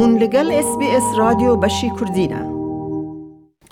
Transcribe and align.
هون 0.00 0.14
لەگەڵ 0.24 0.48
SسBS 0.66 1.06
رادیۆ 1.20 1.52
بەشی 1.62 1.90
کوردینە. 1.98 2.42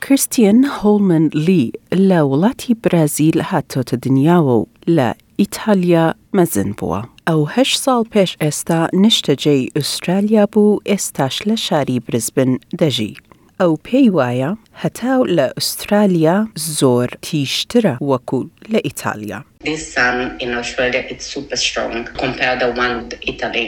کریستیان 0.04 0.60
هۆڵمن 0.78 1.24
لی 1.46 1.72
لە 2.08 2.20
وڵاتی 2.30 2.72
برازیل 2.82 3.38
هاتۆتە 3.50 3.96
دنیاوە 4.04 4.54
و 4.60 4.68
لە 4.96 5.08
ئیتالیا 5.40 6.06
مەزن 6.36 6.70
بووە. 6.78 7.00
ئەو 7.28 7.40
هەش 7.54 7.70
ساڵ 7.84 8.02
پێش 8.12 8.30
ئێستا 8.42 8.80
نیشتەجێی 9.02 9.70
ئوسترالیا 9.76 10.44
بوو 10.52 10.80
ئێستاش 10.90 11.36
لە 11.48 11.56
شاری 11.66 11.98
برزبن 12.06 12.52
دەژی. 12.80 13.14
ئەو 13.60 13.72
پێی 13.86 14.08
وایە 14.16 14.50
هەتاو 14.82 15.20
لە 15.36 15.46
ئوسترالیا 15.56 16.36
زۆر 16.78 17.08
تیشترە 17.26 17.94
وەکو 18.10 18.40
لە 18.72 18.80
ئیتالیا. 18.86 19.40
This 19.68 19.82
sun 19.94 20.16
in 20.44 20.50
Australia 20.62 21.02
it's 21.12 21.26
super 21.34 21.58
strong 21.66 21.94
compared 22.22 22.58
to 22.60 22.66
the 22.66 22.70
one 22.84 22.94
with 22.98 23.12
Italy. 23.32 23.66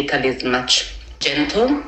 Italy 0.00 0.28
is 0.34 0.42
much 0.56 0.74
gentle, 1.21 1.83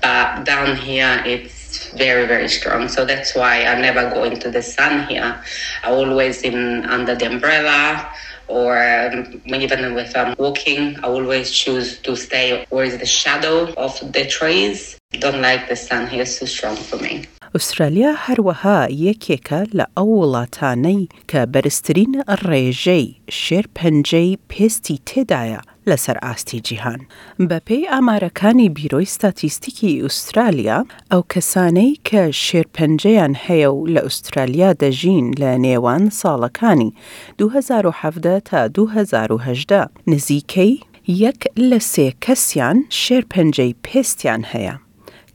but 0.00 0.44
down 0.44 0.76
here 0.76 1.22
it's 1.26 1.92
very 1.92 2.26
very 2.26 2.48
strong. 2.48 2.88
So 2.88 3.04
that's 3.04 3.34
why 3.34 3.64
I 3.64 3.80
never 3.80 4.10
go 4.10 4.24
into 4.24 4.50
the 4.50 4.62
sun 4.62 5.06
here. 5.06 5.40
I 5.84 5.90
always 5.90 6.42
in 6.42 6.84
under 6.86 7.14
the 7.14 7.26
umbrella 7.26 8.08
or 8.48 8.76
um, 8.76 9.40
even 9.46 9.96
if 9.96 10.16
I'm 10.16 10.34
walking, 10.38 10.96
I 11.02 11.08
always 11.08 11.50
choose 11.50 11.98
to 12.00 12.16
stay 12.16 12.66
where 12.70 12.84
is 12.84 12.98
the 12.98 13.06
shadow 13.06 13.72
of 13.74 13.98
the 14.12 14.26
trees. 14.26 14.98
Don't 15.12 15.40
like 15.40 15.68
the 15.68 15.76
sun 15.76 16.06
here; 16.08 16.22
it's 16.22 16.38
too 16.38 16.46
strong 16.46 16.76
for 16.76 16.98
me. 16.98 17.26
ئوسترالیا 17.54 18.12
هەروەها 18.26 18.78
یەکێکە 19.06 19.60
لە 19.78 19.86
ئەو 19.96 20.10
وڵاتانەی 20.20 21.02
کە 21.30 21.40
بەرزترین 21.52 22.12
ڕێژەی 22.46 23.06
شێر 23.42 23.64
پەنجەی 23.76 24.38
پێستی 24.50 24.98
تێدایە 25.08 25.60
لەسەر 25.89 26.17
ئاستی 26.25 26.59
جیهان. 26.67 27.01
بەپێی 27.49 27.89
ئامارەکانی 27.93 28.69
بیرۆی 28.77 29.11
ستاتیستیکی 29.15 30.01
ئوسترالیا 30.03 30.79
ئەو 31.11 31.21
کەسانەی 31.33 31.93
کە 32.07 32.23
شێرپەنجەیان 32.45 33.33
هەیە 33.45 33.69
و 33.77 33.87
لە 33.93 34.01
ئوسترالیا 34.07 34.71
دەژین 34.81 35.27
لە 35.41 35.51
نێوان 35.65 36.03
ساڵەکانی 36.19 36.91
2017 37.37 38.39
تا 38.39 38.67
2010 38.67 39.89
نزیکەی 40.07 40.79
یەک 41.07 41.41
لە 41.69 41.79
سێ 41.79 42.07
کەسیان 42.25 42.77
شێرپەنجەی 42.89 43.75
پێستیان 43.85 44.43
هەیە. 44.53 44.75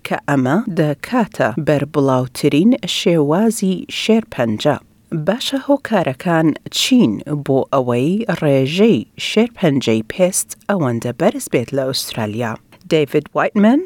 کە 0.07 0.17
ئەمە 0.29 0.57
دەکاتە 0.79 1.49
بەربڵاوترین 1.67 2.73
شێوازی 2.99 3.77
شێرپەنجە. 4.01 4.77
باشە 5.13 5.59
هۆکارەکان 5.67 6.47
چین 6.79 7.13
بۆ 7.47 7.59
ئەوەی 7.73 8.13
ڕێژەی 8.41 8.99
شێرپەنجەی 9.29 10.03
پێست 10.13 10.49
ئەوەندە 10.69 11.13
بەرز 11.21 11.47
بێت 11.53 11.69
لە 11.77 11.83
ئوسترالیا. 11.89 12.53
دیڤید 12.91 13.27
وایتمن 13.37 13.81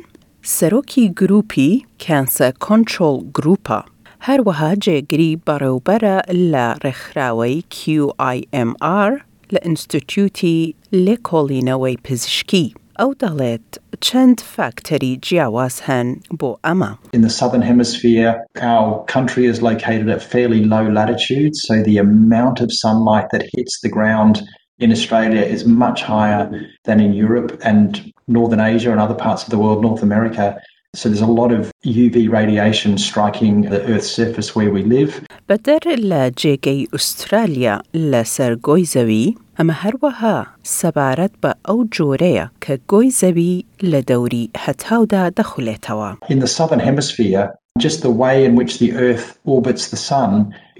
سەرۆکی 0.57 1.05
گروپی 1.21 1.73
کانسە 2.05 2.49
کۆنتترۆل 2.65 3.19
گروپە. 3.37 3.81
هەروەها 4.27 4.71
جێگری 4.85 5.33
بەڕێوبەرە 5.47 6.19
لە 6.53 6.67
ڕێکخراوەی 6.85 7.57
QIMR 7.75 9.13
لە 9.53 9.61
ئینستیتوتی 9.67 10.59
لێکۆڵینەوەی 11.05 11.97
پزیشکی. 12.05 12.67
ئەو 13.00 13.12
دەڵێت 13.24 13.70
چەند 14.06 14.38
فاکتەری 14.56 15.14
جیاواز 15.26 15.76
هەن 15.88 16.08
بۆ 16.40 16.50
ئەمە. 16.66 16.92
In 17.18 17.22
the 17.28 17.36
southern 17.40 17.64
hemisphere, 17.72 18.32
our 18.74 18.88
country 19.16 19.46
is 19.52 19.62
located 19.70 20.08
at 20.16 20.22
fairly 20.34 20.62
low 20.74 20.86
latitudes, 21.00 21.58
so 21.68 21.74
the 21.90 21.98
amount 22.08 22.58
of 22.62 22.70
sunlight 22.84 23.28
that 23.34 23.44
hits 23.56 23.74
the 23.84 23.94
ground 23.98 24.36
in 24.84 24.92
Australia 24.92 25.44
is 25.56 25.62
much 25.66 26.00
higher 26.14 26.44
than 26.88 27.00
in 27.06 27.12
Europe 27.14 27.52
and 27.72 27.90
Northern 28.28 28.60
Asia 28.74 28.92
and 28.92 29.00
other 29.00 29.20
parts 29.26 29.42
of 29.44 29.50
the 29.50 29.60
world, 29.64 29.80
North 29.82 30.04
America. 30.10 30.46
So 30.94 31.08
there's 31.08 31.22
a 31.22 31.38
lot 31.42 31.52
of 31.58 31.72
UV 31.86 32.30
radiation 32.40 32.98
striking 32.98 33.62
the 33.74 33.82
Earth's 33.92 34.12
surface 34.12 34.50
where 34.56 34.72
we 34.72 34.84
live. 34.84 35.12
بەدەر 35.50 35.84
لە 36.12 36.24
جێگەی 36.42 36.88
ئوسترالیا 36.94 37.76
لەسەر 38.12 38.52
گۆی 38.68 38.86
زەوی 38.94 39.28
ئەمە 39.58 39.76
هەروەها 39.84 40.38
سەبارەت 40.80 41.34
بە 41.44 41.52
ئەو 41.68 41.80
جۆرەیە 41.96 42.46
کە 42.64 42.74
گۆی 42.92 43.10
زەوی 43.22 43.66
لە 43.92 44.02
دەوری 44.10 44.46
هەتاودا 44.64 45.24
دەخولێتەوە. 45.38 46.10
In 46.34 46.40
the 46.44 46.52
southern 46.58 46.82
hemisphere, 46.90 47.46
just 47.86 47.98
the 48.02 48.16
way 48.24 48.36
in 48.48 48.54
which 48.60 48.74
the 48.82 48.92
Earth 49.08 49.28
orbits 49.56 49.84
the 49.94 50.02
sun, 50.10 50.32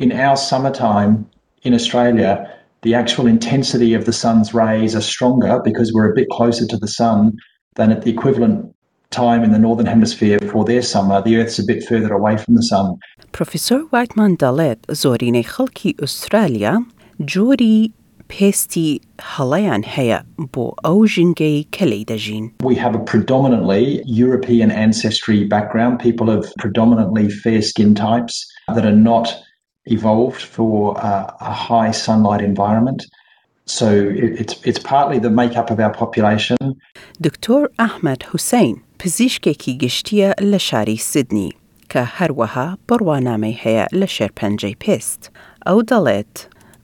in 0.04 0.10
our 0.26 0.38
summertime 0.50 1.14
in 1.68 1.74
Australia, 1.80 2.32
the 2.86 2.94
actual 3.02 3.28
intensity 3.36 3.92
of 3.94 4.04
the 4.06 4.18
sun's 4.24 4.54
rays 4.54 4.96
are 4.96 5.08
stronger 5.14 5.54
because 5.64 5.88
we're 5.94 6.12
a 6.12 6.16
bit 6.20 6.30
closer 6.38 6.66
to 6.74 6.78
the 6.84 6.92
sun 7.00 7.18
than 7.78 7.92
at 7.96 8.02
the 8.04 8.12
equivalent 8.16 8.58
time 9.12 9.44
in 9.44 9.52
the 9.52 9.60
northern 9.60 9.86
hemisphere 9.86 10.40
for 10.52 10.64
their 10.66 10.82
summer. 10.82 11.22
The 11.22 11.38
Earth's 11.40 11.60
a 11.60 11.66
bit 11.72 11.84
further 11.90 12.12
away 12.14 12.36
from 12.38 12.56
the 12.56 12.64
sun. 12.72 12.88
پروفیسۆر 13.34 13.82
وایتمان 13.94 14.36
دەڵێت 14.44 14.80
زۆرینەی 15.02 15.46
خەڵکی 15.54 15.92
ئوسترالیا 16.02 16.74
جۆری 17.32 17.92
پێستی 18.34 18.90
هەڵەیان 19.34 19.84
هەیە 19.96 20.20
بۆ 20.54 20.66
ئەو 20.86 21.00
ژنگەی 21.14 21.60
کە 21.76 21.86
لی 21.92 22.04
دەژین. 22.12 22.46
We 22.72 22.76
have 22.86 22.96
a 23.02 23.04
predominantly 23.12 23.86
European 24.24 24.70
ancestry 24.86 25.40
background, 25.56 25.94
people 26.08 26.28
of 26.38 26.42
predominantly 26.64 27.28
fair 27.44 27.62
skin 27.72 27.92
types 28.08 28.36
that 28.76 28.86
are 28.92 29.00
not 29.12 29.28
evolved 29.98 30.44
for 30.56 30.74
uh, 31.10 31.52
a 31.52 31.54
high 31.68 31.92
sunlight 32.06 32.42
environment. 32.52 33.02
So 33.66 33.88
it, 34.24 34.32
it's, 34.42 34.56
it's 34.70 34.80
partly 34.80 35.18
the 35.20 35.34
makeup 35.42 35.68
of 35.74 35.80
our 35.80 35.94
population. 36.02 36.58
دکتۆر 37.24 37.68
ئەحمد 37.80 38.24
حوسین 38.24 38.82
پزیشکێکی 39.00 39.78
گشتیە 39.84 40.34
لە 40.52 40.58
شاری 40.58 40.98
سیدنی 40.98 41.52
کە 41.92 42.02
هەروەها 42.18 42.68
بڕوانامەی 42.88 43.56
هەیە 43.64 43.86
لە 44.00 44.08
شێرپەنجەی 44.16 44.76
پێست. 44.84 45.22
ئەو 45.66 45.80
دەڵێت 45.92 46.36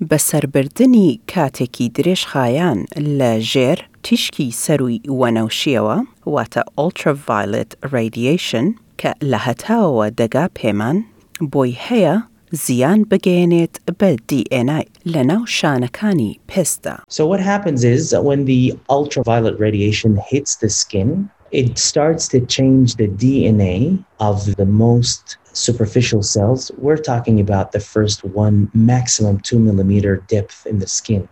بەسەربردننی 0.10 1.20
کاتێکی 1.34 1.92
درێژخایان 1.98 2.80
لە 3.20 3.32
ژێر 3.52 3.80
تیشکی 4.04 4.50
سەروی 4.64 5.04
وەنەوشیەوە 5.20 5.98
واتە 6.34 6.62
ئۆلترڤایلت 6.78 7.72
ڕادیشن 7.92 8.68
کە 9.00 9.12
لە 9.32 9.40
هەتاوەوە 9.48 10.08
دەگا 10.20 10.46
پێمان 10.60 10.98
بۆی 11.52 11.74
هەیە 11.88 12.16
زیان 12.66 13.00
بگەێنێت 13.12 13.76
بە 14.00 14.10
DNA 14.30 14.82
لە 15.14 15.22
ناو 15.30 15.44
شانەکانی 15.58 16.34
پێستا. 16.52 16.96
So 17.16 17.22
what 17.32 17.42
happens 17.54 17.82
is 17.84 18.04
that 18.12 18.24
when 18.30 18.42
the 18.46 18.64
ultraviolet 18.98 19.56
radiation 19.66 20.14
hits 20.32 20.52
the 20.64 20.70
skin, 20.82 21.10
it 21.52 21.78
starts 21.78 22.28
to 22.34 22.40
change 22.56 22.96
the 23.02 23.10
DNA 23.22 23.78
of 24.30 24.38
the 24.60 24.66
most 24.66 25.38
superficial 25.54 26.24
cells. 26.24 26.72
We're 26.78 27.04
talking 27.12 27.40
about 27.40 27.72
the 27.72 27.80
first 27.80 28.24
one 28.24 28.70
maximum 28.74 29.40
two 29.40 29.60
millimeter 29.60 30.18
depth 30.28 30.66
in 30.66 30.80
the 30.80 30.88
skin. 30.88 31.28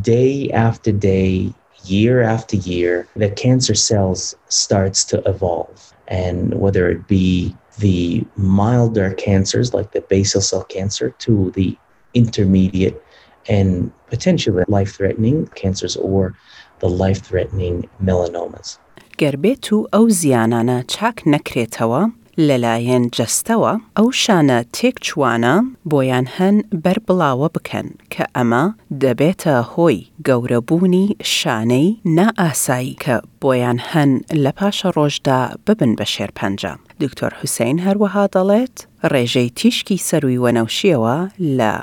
Day 0.00 0.50
after 0.50 0.92
day, 0.92 1.52
year 1.84 2.22
after 2.22 2.56
year, 2.56 3.08
the 3.16 3.30
cancer 3.30 3.74
cells 3.74 4.34
starts 4.48 5.04
to 5.10 5.16
evolve. 5.28 5.92
And 6.08 6.54
whether 6.62 6.88
it 6.88 7.06
be 7.08 7.54
the 7.78 8.24
milder 8.36 9.12
cancers 9.14 9.74
like 9.74 9.92
the 9.92 10.00
basal 10.00 10.40
cell 10.40 10.64
cancer 10.64 11.10
to 11.10 11.50
the 11.52 11.76
intermediate 12.14 13.02
and 13.48 13.92
potentially 14.08 14.64
life-threatening 14.68 15.46
cancers 15.48 15.96
or 15.96 16.34
the 16.80 16.88
life-threatening 16.88 17.88
melanomas. 18.02 18.78
گەربێت 19.18 19.72
و 19.72 19.88
ئەو 19.92 20.06
زیانانە 20.20 20.78
چاک 20.94 21.16
نەکرێتەوە 21.32 22.02
لەلایەن 22.47 23.03
جەستەوە 23.15 23.73
ئەو 23.97 24.07
شانە 24.23 24.59
تێک 24.75 24.95
چوانە 25.07 25.55
بۆیان 25.91 26.27
هەن 26.37 26.55
بەربڵاوە 26.83 27.47
بکەن 27.55 27.87
کە 28.13 28.23
ئەمە 28.35 28.65
دەبێتە 29.03 29.55
هۆی 29.73 29.99
گەورەبوونی 30.27 31.07
شانەی 31.37 31.89
نائاسایی 32.17 32.97
کە 33.03 33.15
بۆیان 33.41 33.79
هەن 33.91 34.11
لە 34.43 34.51
پاشە 34.57 34.89
ڕۆژدا 34.97 35.39
ببن 35.65 35.91
بە 35.99 36.05
شێرپەنجە. 36.13 36.73
دکتۆر 37.01 37.31
حوسین 37.39 37.77
هەروەها 37.85 38.25
دەڵێت 38.35 38.77
ڕێژەی 39.11 39.53
تیشکی 39.59 39.97
سەروی 40.07 40.41
وەنەوشیەوە 40.43 41.17
لە 41.57 41.73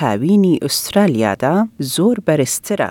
هاوینی 0.00 0.60
ئوسترالیادا 0.64 1.56
زۆر 1.94 2.16
بەرزترە 2.26 2.90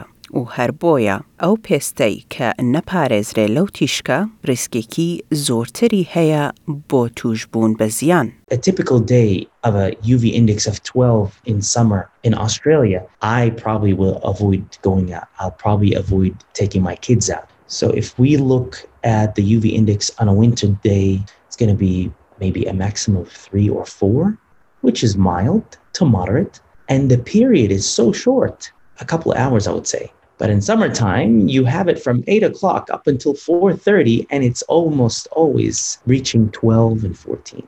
A 8.52 8.58
typical 8.58 9.00
day 9.00 9.48
of 9.64 9.76
a 9.76 9.92
UV 10.04 10.34
index 10.34 10.68
of 10.68 10.84
12 10.84 11.40
in 11.46 11.62
summer 11.62 12.10
in 12.24 12.34
Australia, 12.34 13.08
I 13.22 13.52
probably 13.52 13.94
will 13.94 14.18
avoid 14.24 14.78
going 14.82 15.14
out. 15.14 15.30
I'll 15.40 15.52
probably 15.52 15.94
avoid 15.94 16.36
taking 16.52 16.84
my 16.84 16.98
kids 16.98 17.30
out. 17.30 17.50
So 17.68 17.92
if 17.92 18.20
we 18.20 18.36
look 18.36 18.86
at 19.06 19.36
the 19.36 19.54
UV 19.58 19.72
index 19.72 20.12
on 20.20 20.28
a 20.28 20.34
winter 20.34 20.68
day, 20.84 21.24
it's 21.48 21.56
going 21.56 21.70
to 21.70 21.80
be 21.80 22.12
maybe 22.42 22.66
a 22.66 22.74
maximum 22.74 23.22
of 23.22 23.32
three 23.32 23.70
or 23.70 23.86
four, 23.86 24.38
which 24.82 25.02
is 25.02 25.16
mild 25.16 25.78
to 25.94 26.04
moderate. 26.04 26.60
And 26.90 27.10
the 27.10 27.20
period 27.20 27.72
is 27.72 27.90
so 27.90 28.12
short, 28.12 28.70
a 29.00 29.06
couple 29.06 29.32
of 29.32 29.38
hours, 29.38 29.66
I 29.66 29.72
would 29.72 29.88
say 29.88 30.12
but 30.38 30.50
in 30.50 30.62
summertime 30.62 31.48
you 31.48 31.66
have 31.66 31.88
it 31.88 32.00
from 32.06 32.24
8 32.28 32.44
o'clock 32.44 32.90
up 32.92 33.08
until 33.08 33.34
4.30 33.34 34.28
and 34.32 34.44
it's 34.44 34.64
almost 34.64 35.28
always 35.32 36.00
reaching 36.06 36.50
12 36.52 37.04
and 37.04 37.18
14 37.18 37.68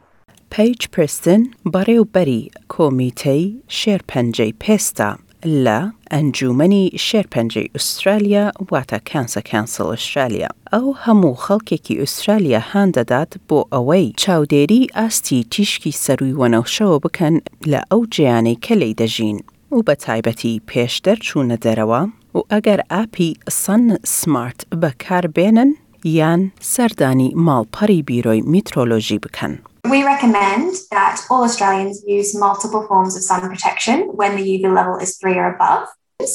Paige 0.50 0.92
Preston 0.92 1.54
bareu 1.66 2.06
beri 2.06 2.52
komite 2.68 3.56
sherpenje 3.68 4.54
pesta 4.60 5.18
la 5.44 5.92
and 6.10 6.34
jumani 6.34 6.92
sherpenje 6.98 7.70
australia 7.76 8.52
wata 8.72 9.00
council 9.00 9.88
australia. 9.88 10.50
او 10.74 10.96
همو 10.98 11.34
خلکی 11.34 11.78
کی 11.78 11.98
استرالیا 11.98 12.60
هاند 12.60 13.08
داد 13.08 13.34
بو 13.48 13.66
اوی 13.72 14.14
چاو 14.18 14.46
دیری 14.46 14.88
استی 14.96 15.44
تیشکی 15.52 15.92
سروی 15.92 16.32
و 16.32 16.48
نوشو 16.48 17.00
بکن 17.00 17.40
لأو 17.66 18.06
جیانی 18.06 18.56
کلی 18.56 18.94
دجین 18.94 19.42
و 19.72 19.82
بطایبتی 19.82 20.62
پیش 20.68 20.98
در 20.98 21.16
چون 21.16 21.48
دروا 21.48 22.08
و 22.35 22.39
ئەگەر 22.53 22.81
ئاپی 22.91 23.37
سن 23.51 23.99
سمارت 24.05 24.61
بەکاربێنن 24.83 25.71
یان 26.05 26.53
سەردانی 26.73 27.35
ماڵپەڕی 27.47 28.05
بیرۆی 28.09 28.43
میترۆلۆژی 28.53 29.19
بکەن. 29.25 29.55
We 29.95 30.01
recommend 30.13 30.71
that 30.97 31.17
all 31.31 31.43
Australians 31.49 31.97
use 32.19 32.31
multiple 32.47 32.83
forms 32.89 33.17
of 33.17 33.23
sun 33.31 33.41
protection 33.53 33.99
when 34.21 34.33
the 34.37 34.45
UV 34.55 34.65
level 34.79 34.97
is 35.05 35.11
three 35.21 35.37
or 35.43 35.49
above. 35.55 35.83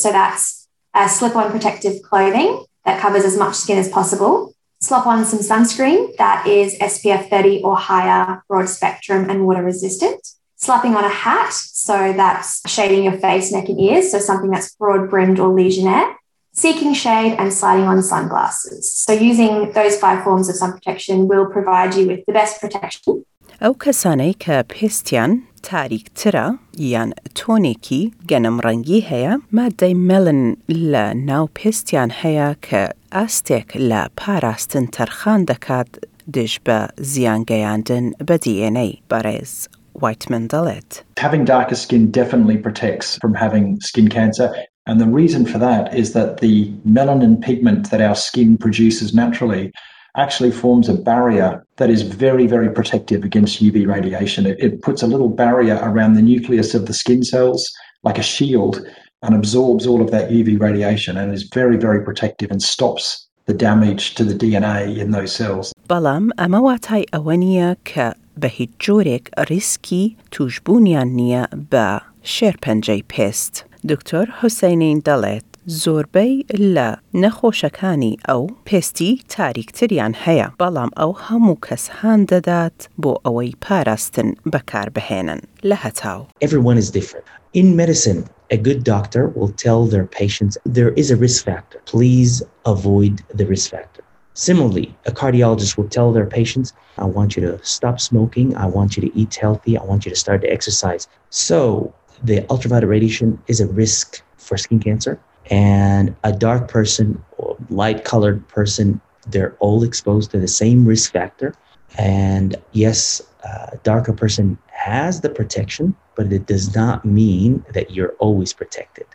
So 0.02 0.08
that's 0.12 0.68
uh, 0.98 1.08
slip 1.08 1.36
on 1.36 1.52
protective 1.56 1.96
clothing 2.10 2.52
that 2.86 3.00
covers 3.04 3.26
as 3.30 3.36
much 3.38 3.56
skin 3.64 3.78
as 3.78 3.90
possible, 3.90 4.34
slop 4.82 5.06
on 5.08 5.26
some 5.26 5.40
sunscreen 5.40 6.16
that 6.18 6.48
is 6.48 6.78
SPF 6.80 7.30
30 7.30 7.62
or 7.64 7.76
higher, 7.76 8.44
broad 8.48 8.70
spectrum, 8.70 9.30
and 9.30 9.46
water 9.46 9.64
resistant. 9.64 10.22
Slapping 10.62 10.96
on 10.96 11.04
a 11.04 11.16
hat, 11.26 11.54
so 11.54 12.14
that's 12.14 12.50
shading 12.70 13.04
your 13.04 13.18
face, 13.26 13.52
neck, 13.52 13.70
and 13.70 13.80
ears, 13.80 14.12
so 14.12 14.18
something 14.20 14.50
that's 14.50 14.76
broad 14.76 15.10
brimmed 15.10 15.40
or 15.40 15.50
legionnaire. 15.50 16.16
Seeking 16.54 16.94
shade 16.96 17.36
and 17.38 17.54
sliding 17.54 17.86
on 17.86 18.02
sunglasses. 18.02 18.92
So, 18.92 19.14
using 19.14 19.72
those 19.74 20.00
five 20.00 20.24
forms 20.24 20.50
of 20.50 20.56
sun 20.56 20.74
protection 20.74 21.28
will 21.28 21.46
provide 21.46 21.94
you 21.94 22.08
with 22.08 22.26
the 22.26 22.34
best 22.34 22.60
protection 22.60 23.24
ئەو 23.62 23.74
کەسانەی 23.84 24.34
کە 24.44 24.56
پێستیان 24.74 25.32
تاریکترە 25.70 26.48
یان 26.94 27.10
تۆنێکی 27.38 28.02
گەنم 28.30 28.58
ڕەنگی 28.66 29.02
هەیە 29.10 29.34
مادەی 29.58 29.96
مەلن 30.10 30.44
لە 30.92 31.06
ناو 31.30 31.46
پێستیان 31.58 32.10
هەیە 32.22 32.50
کە 32.66 32.84
ئاستێک 33.16 33.70
لە 33.90 34.02
پاراستن 34.20 34.86
تەرخان 34.96 35.42
دەکات 35.50 35.92
دش 36.34 36.54
بە 36.66 36.80
زیانگەیاندن 37.12 38.06
بە 38.28 38.36
دیێنەی 38.44 38.94
بەڕێز 39.10 39.54
Whiteman 39.93 40.49
Dalit. 40.49 41.03
Having 41.19 41.45
darker 41.45 41.75
skin 41.75 42.11
definitely 42.11 42.57
protects 42.57 43.19
from 43.19 43.35
having 43.35 43.81
skin 43.81 44.09
cancer. 44.09 44.55
And 44.87 45.01
the 45.01 45.07
reason 45.07 45.47
for 45.47 45.59
that 45.59 45.95
is 45.95 46.13
that 46.13 46.41
the 46.41 46.73
melanin 46.87 47.41
pigment 47.41 47.91
that 47.91 48.01
our 48.01 48.17
skin 48.17 48.59
produces 48.59 49.15
naturally 49.15 49.73
actually 50.17 50.51
forms 50.51 50.89
a 50.89 50.95
barrier 50.95 51.65
that 51.77 51.89
is 51.89 52.03
very, 52.03 52.47
very 52.47 52.71
protective 52.71 53.25
against 53.25 53.63
UV 53.63 53.87
radiation. 53.87 54.45
It, 54.47 54.59
it, 54.61 54.83
puts 54.83 55.03
a 55.03 55.07
little 55.07 55.29
barrier 55.29 55.79
around 55.83 56.15
the 56.15 56.23
nucleus 56.23 56.75
of 56.75 56.87
the 56.87 56.93
skin 56.93 57.23
cells, 57.23 57.71
like 58.03 58.19
a 58.19 58.23
shield, 58.23 58.85
and 59.23 59.35
absorbs 59.35 59.87
all 59.87 60.03
of 60.03 60.11
that 60.11 60.31
UV 60.31 60.61
radiation 60.61 61.17
and 61.17 61.33
is 61.33 61.45
very, 61.45 61.77
very 61.77 62.05
protective 62.05 62.51
and 62.51 62.63
stops 62.63 63.27
the 63.47 63.55
damage 63.55 64.15
to 64.17 64.25
the 64.25 64.35
DNA 64.35 64.99
in 64.99 65.13
those 65.13 65.33
cells. 65.35 65.73
بەڵام 65.91 66.25
ئەمە 66.41 66.61
واتای 66.67 67.05
ئەوە 67.13 67.35
نییە 67.45 67.71
کە 67.91 68.09
بە 68.41 68.49
هیچ 68.57 68.71
جۆرێک 68.85 69.25
ریسکی 69.51 70.05
توشببوونیان 70.35 71.09
نییە 71.19 71.45
بە 71.73 71.89
شێرپەنجەی 72.35 73.03
پێست. 73.13 73.55
دکتۆر 73.91 74.27
حوسینین 74.39 74.99
دەڵێت 75.09 75.49
زۆربەی 75.83 76.35
لە 76.75 76.89
نەخۆشەکانی 77.23 78.19
ئەو 78.29 78.43
پێستی 78.69 79.13
تاریکتریان 79.37 80.15
هەیە 80.25 80.49
بەڵام 80.61 80.91
ئەو 81.01 81.13
هەموو 81.27 81.63
کەس 81.67 81.85
هاان 81.99 82.21
دەدات 82.31 82.79
بۆ 83.03 83.13
ئەوەی 83.25 83.53
پاراستن 83.65 84.29
بەکاربهێنن 84.53 85.41
لە 85.69 85.77
هەتاو. 85.85 86.21
Everyone 86.47 86.79
is 86.83 86.89
different. 86.99 87.27
In 87.61 87.77
medicine, 87.83 88.21
a 88.57 88.59
good 88.69 88.81
doctor 88.95 89.25
will 89.37 89.53
tell 89.65 89.81
their 89.93 90.07
patients 90.21 90.55
there 90.79 90.93
is 91.03 91.09
a 91.11 91.17
risk 91.27 91.39
factor. 91.49 91.79
Please 91.95 92.33
avoid 92.75 93.15
the 93.39 93.47
risk 93.55 93.67
factor. 93.75 94.03
Similarly, 94.35 94.97
a 95.05 95.13
cardiologist 95.13 95.77
will 95.77 95.89
tell 95.89 96.13
their 96.13 96.27
patients, 96.27 96.73
I 96.97 97.05
want 97.05 97.37
you 97.37 97.43
to 97.43 97.63
stop 97.65 98.01
smoking, 98.01 98.57
I 98.57 98.67
want 98.67 98.97
you 98.97 99.03
to 99.03 99.19
eat 99.19 99.35
healthy, 99.35 99.77
I 99.77 99.85
want 99.85 100.07
you 100.07 100.11
to 100.11 100.17
start 100.17 100.41
to 100.43 100.51
exercise. 100.51 101.07
So, 101.31 101.95
the 102.23 102.49
ultraviolet 102.49 102.89
radiation 102.89 103.43
is 103.49 103.61
a 103.61 103.67
risk 103.67 104.23
for 104.39 104.57
skin 104.57 104.81
cancer. 104.81 105.21
And 105.51 106.15
a 106.25 106.33
dark 106.33 106.69
person 106.69 107.23
or 107.37 107.57
light 107.69 108.05
colored 108.05 108.47
person, 108.49 109.01
they're 109.29 109.55
all 109.59 109.83
exposed 109.83 110.31
to 110.31 110.39
the 110.39 110.49
same 110.49 110.87
risk 110.87 111.13
factor. 111.13 111.55
And 111.99 112.57
yes, 112.73 113.21
a 113.45 113.77
darker 113.83 114.13
person 114.13 114.57
has 114.69 115.21
the 115.21 115.29
protection, 115.29 115.95
but 116.15 116.33
it 116.33 116.47
does 116.47 116.75
not 116.75 117.05
mean 117.05 117.65
that 117.75 117.91
you're 117.91 118.13
always 118.19 118.53
protected. 118.53 119.07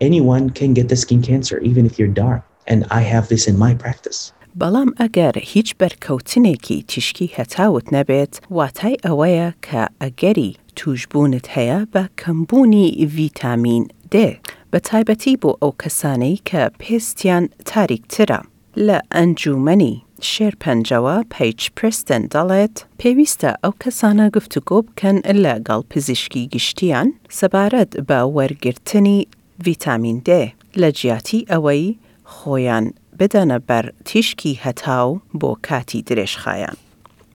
Anyone 0.00 0.50
can 0.50 0.74
get 0.74 0.88
the 0.88 0.96
skin 0.96 1.22
cancer, 1.22 1.58
even 1.60 1.86
if 1.86 1.98
you're 1.98 2.08
dark. 2.08 2.44
And 2.66 2.84
I 2.90 3.00
have 3.02 3.28
this 3.28 3.46
in 3.46 3.56
my 3.56 3.74
practice. 3.74 4.32
بەڵام 4.60 4.90
ئەگەر 5.00 5.34
هیچ 5.52 5.68
بەرکەوتنێکی 5.80 6.78
تیشکی 6.90 7.28
هەتاوت 7.36 7.86
نەبێت 7.96 8.34
واتای 8.56 8.96
ئەوەیە 9.04 9.48
کە 9.66 9.82
ئەگەری 10.02 10.52
توشببوونت 10.78 11.46
هەیە 11.56 11.78
بە 11.92 12.04
کەمبوونی 12.20 12.88
ڤیتامین 13.14 13.84
D. 14.12 14.14
بە 14.70 14.78
تایبەتی 14.88 15.34
بۆ 15.42 15.50
ئەو 15.62 15.72
کەسانەی 15.82 16.42
کە 16.48 16.62
پێستیان 16.80 17.44
تاریکترە. 17.70 18.40
لە 18.86 18.98
ئەنجومنی 19.14 19.94
شێرپەنجەوە 20.30 21.16
پیچ 21.32 21.60
پرستن 21.76 22.22
دەڵێت 22.34 22.76
پێویستە 23.00 23.50
ئەو 23.62 23.74
کەسانە 23.82 24.26
گفتوگۆ 24.36 24.78
بکەن 24.86 25.16
لەگەڵ 25.44 25.80
پزیشکی 25.90 26.48
گشتیان 26.54 27.08
سەبارەت 27.38 27.90
بە 28.08 28.18
وەرگرتنی 28.36 29.20
ڤیتامین 29.64 30.18
D. 30.28 30.30
لە 30.80 30.88
جیاتی 30.98 31.40
ئەوەی 31.50 31.86
خۆیان 32.34 32.86
بدەنە 33.19 33.57
بەر 33.69 33.85
تیشکی 34.05 34.59
هەتاو 34.63 35.21
بۆ 35.41 35.51
کاتی 35.67 36.03
درێژخایان. 36.07 36.77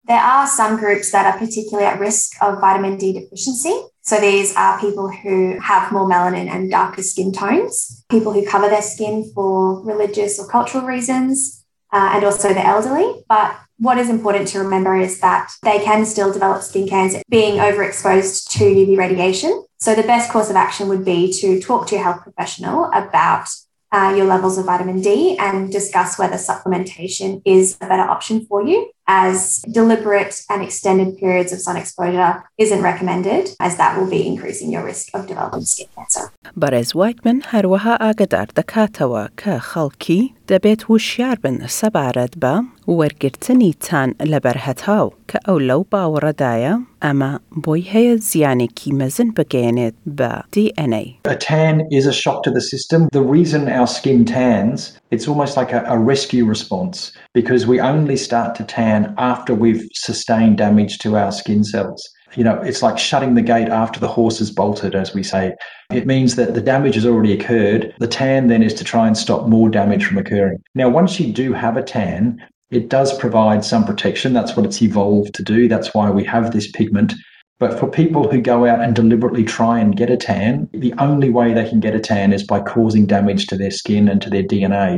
There 0.09 0.27
are 0.35 0.47
some 0.47 0.77
groups 0.77 1.11
that 1.11 1.25
are 1.27 1.39
particularly 1.45 1.87
at 1.93 1.99
risk 1.99 2.27
of 2.41 2.61
vitamin 2.61 2.97
D 2.97 3.05
deficiency. 3.19 3.75
So 4.03 4.21
these 4.21 4.55
are 4.55 4.79
people 4.85 5.09
who 5.21 5.59
have 5.71 5.91
more 5.91 6.09
melanin 6.09 6.49
and 6.55 6.71
darker 6.71 7.03
skin 7.03 7.33
tones, 7.33 8.05
people 8.09 8.33
who 8.33 8.47
cover 8.47 8.69
their 8.69 8.87
skin 8.93 9.15
for 9.35 9.83
religious 9.83 10.39
or 10.39 10.47
cultural 10.47 10.85
reasons, 10.95 11.65
uh, 11.93 12.11
and 12.15 12.25
also 12.25 12.49
the 12.55 12.65
elderly. 12.65 13.25
But 13.29 13.57
what 13.79 13.99
is 13.99 14.09
important 14.09 14.47
to 14.49 14.61
remember 14.61 14.95
is 14.97 15.19
that 15.21 15.51
they 15.63 15.79
can 15.81 16.07
still 16.07 16.33
develop 16.33 16.63
skin 16.63 16.89
cancer 16.89 17.21
being 17.29 17.59
overexposed 17.59 18.49
to 18.51 18.65
UV 18.65 18.97
radiation. 18.97 19.65
So 19.79 19.95
the 19.95 20.03
best 20.03 20.31
course 20.31 20.51
of 20.51 20.57
action 20.57 20.89
would 20.89 21.05
be 21.05 21.33
to 21.41 21.61
talk 21.61 21.89
to 21.89 21.97
your 21.97 22.05
health 22.05 22.23
professional 22.23 22.85
about 22.95 23.49
uh, 23.92 24.14
your 24.16 24.26
levels 24.26 24.58
of 24.58 24.66
vitamin 24.66 25.02
D 25.02 25.38
and 25.38 25.72
discuss 25.72 26.18
whether 26.18 26.36
supplementation 26.36 27.42
is 27.46 27.78
a 27.82 27.88
better 27.88 28.04
option 28.04 28.46
for 28.46 28.64
you, 28.64 28.92
as 29.07 29.63
deliberate 29.79 30.35
and 30.51 30.63
extended 30.63 31.17
periods 31.19 31.53
of 31.53 31.61
sun 31.61 31.77
exposure 31.77 32.33
isn't 32.59 32.83
recommended, 32.83 33.45
as 33.61 33.77
that 33.77 33.97
will 33.97 34.11
be 34.11 34.27
increasing 34.27 34.71
your 34.73 34.85
risk 34.85 35.05
of 35.15 35.27
developing 35.27 35.65
skin 35.65 35.89
cancer. 35.97 36.25
بەڕێز 36.61 36.91
وایتمن 36.95 37.39
هەروەها 37.53 37.95
ئاگدار 38.03 38.49
دەکاتەوە 38.59 39.25
کە 39.41 39.55
خەڵکی 39.71 40.23
دەبێت 40.51 40.91
وشیار 40.91 41.37
بن 41.45 41.57
سەبارەت 41.79 42.35
بە 42.43 42.55
وەرگرتنی 42.99 43.73
تان 43.87 44.11
لە 44.33 44.39
بەرهەتاو 44.45 45.13
کە 45.31 45.39
ئەو 45.47 45.59
لەو 45.69 45.83
باوەڕەدایە 45.93 46.75
ئەمە 47.05 47.33
بۆی 47.65 47.83
هەیە 47.93 48.15
زیانێکی 48.31 48.91
مەزن 49.01 49.29
بگەێنێت 49.37 49.97
بە 50.19 50.33
DNA. 50.55 51.05
A 51.35 51.37
tan 51.49 51.77
is 51.99 52.07
a 52.07 52.15
shock 52.23 52.39
to 52.45 52.51
the 52.51 52.65
system. 52.73 53.01
The 53.19 53.27
reason 53.37 53.63
our 53.79 53.89
skin 53.97 54.25
tans, 54.25 54.79
it's 55.12 55.28
almost 55.28 55.58
like 55.58 55.74
a, 55.74 55.84
a 55.88 56.00
rescue 56.00 56.46
response 56.46 57.12
because 57.34 57.68
we 57.68 57.80
only 57.80 58.16
start 58.16 58.56
to 58.56 58.64
tan 58.64 59.14
after 59.18 59.54
we've 59.54 59.86
sustained 59.94 60.58
damage 60.58 60.98
to 61.00 61.18
our 61.18 61.32
skin 61.32 61.64
cells. 61.64 62.02
You 62.36 62.46
know, 62.46 62.62
it's 62.62 62.82
like 62.82 62.98
shutting 62.98 63.36
the 63.36 63.42
gate 63.42 63.68
after 63.68 64.00
the 64.00 64.08
horse 64.08 64.40
has 64.40 64.50
bolted, 64.50 64.96
as 64.96 65.14
we 65.14 65.22
say. 65.22 65.54
It 65.92 66.08
means 66.08 66.38
that 66.38 66.54
the 66.54 66.62
damage 66.62 66.96
has 66.96 67.06
already 67.06 67.34
occurred. 67.34 67.94
The 68.00 68.08
tan 68.08 68.48
then 68.48 68.64
is 68.64 68.74
to 68.76 68.86
try 68.86 69.06
and 69.06 69.18
stop 69.18 69.50
more 69.50 69.68
damage 69.68 70.06
from 70.06 70.18
occurring. 70.18 70.60
Now, 70.74 70.88
once 70.88 71.20
you 71.20 71.34
do 71.34 71.52
have 71.52 71.76
a 71.76 71.84
tan, 71.84 72.42
it 72.70 72.88
does 72.88 73.18
provide 73.18 73.66
some 73.66 73.84
protection. 73.84 74.32
That's 74.32 74.56
what 74.56 74.66
it's 74.66 74.82
evolved 74.82 75.36
to 75.36 75.44
do. 75.44 75.68
That's 75.68 75.94
why 75.94 76.10
we 76.10 76.24
have 76.24 76.54
this 76.54 76.72
pigment. 76.72 77.14
But 77.60 77.78
for 77.78 77.88
people 77.88 78.32
who 78.32 78.42
go 78.42 78.66
out 78.66 78.80
and 78.80 78.96
deliberately 78.96 79.44
try 79.44 79.80
and 79.80 79.96
get 79.96 80.10
a 80.10 80.18
tan, 80.18 80.70
the 80.74 80.94
only 80.98 81.30
way 81.30 81.54
they 81.54 81.68
can 81.68 81.82
get 81.82 81.94
a 81.94 82.00
tan 82.00 82.32
is 82.32 82.44
by 82.44 82.62
causing 82.62 83.06
damage 83.06 83.46
to 83.48 83.58
their 83.58 83.72
skin 83.72 84.08
and 84.08 84.22
to 84.22 84.30
their 84.30 84.42
DNA. 84.42 84.98